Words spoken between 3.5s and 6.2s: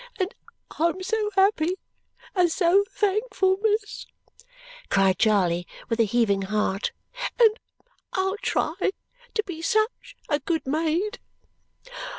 miss," cried Charley with a